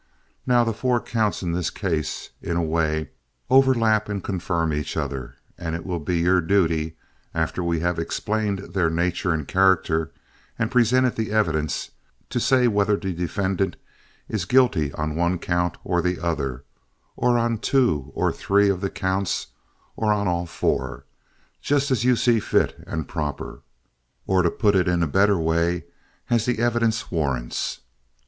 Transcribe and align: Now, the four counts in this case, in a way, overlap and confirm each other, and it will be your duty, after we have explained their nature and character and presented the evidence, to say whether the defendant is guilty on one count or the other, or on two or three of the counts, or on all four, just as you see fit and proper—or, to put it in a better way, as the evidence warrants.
Now, 0.47 0.63
the 0.63 0.73
four 0.73 0.99
counts 0.99 1.43
in 1.43 1.51
this 1.51 1.69
case, 1.69 2.31
in 2.41 2.57
a 2.57 2.63
way, 2.63 3.11
overlap 3.51 4.09
and 4.09 4.23
confirm 4.23 4.73
each 4.73 4.97
other, 4.97 5.35
and 5.59 5.75
it 5.75 5.85
will 5.85 5.99
be 5.99 6.17
your 6.17 6.41
duty, 6.41 6.97
after 7.35 7.63
we 7.63 7.81
have 7.81 7.99
explained 7.99 8.73
their 8.73 8.89
nature 8.89 9.31
and 9.31 9.47
character 9.47 10.11
and 10.57 10.71
presented 10.71 11.17
the 11.17 11.31
evidence, 11.31 11.91
to 12.31 12.39
say 12.39 12.67
whether 12.67 12.97
the 12.97 13.13
defendant 13.13 13.75
is 14.27 14.45
guilty 14.45 14.91
on 14.93 15.15
one 15.15 15.37
count 15.37 15.77
or 15.83 16.01
the 16.01 16.17
other, 16.19 16.63
or 17.15 17.37
on 17.37 17.59
two 17.59 18.11
or 18.15 18.31
three 18.33 18.69
of 18.69 18.81
the 18.81 18.89
counts, 18.89 19.49
or 19.95 20.11
on 20.11 20.27
all 20.27 20.47
four, 20.47 21.05
just 21.61 21.91
as 21.91 22.03
you 22.03 22.15
see 22.15 22.39
fit 22.39 22.75
and 22.87 23.07
proper—or, 23.07 24.41
to 24.41 24.49
put 24.49 24.73
it 24.75 24.87
in 24.87 25.03
a 25.03 25.07
better 25.07 25.37
way, 25.37 25.85
as 26.27 26.45
the 26.47 26.57
evidence 26.57 27.11
warrants. 27.11 27.81